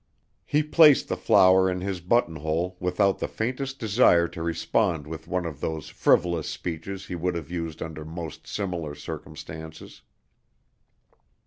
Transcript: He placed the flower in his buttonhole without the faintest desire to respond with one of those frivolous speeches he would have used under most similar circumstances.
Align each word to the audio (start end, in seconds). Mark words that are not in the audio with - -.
He 0.47 0.63
placed 0.63 1.09
the 1.09 1.15
flower 1.15 1.69
in 1.69 1.81
his 1.81 1.99
buttonhole 2.01 2.75
without 2.79 3.19
the 3.19 3.27
faintest 3.27 3.77
desire 3.77 4.27
to 4.29 4.41
respond 4.41 5.05
with 5.05 5.27
one 5.27 5.45
of 5.45 5.59
those 5.61 5.89
frivolous 5.89 6.49
speeches 6.49 7.05
he 7.05 7.13
would 7.13 7.35
have 7.35 7.51
used 7.51 7.83
under 7.83 8.03
most 8.03 8.47
similar 8.47 8.95
circumstances. 8.95 10.01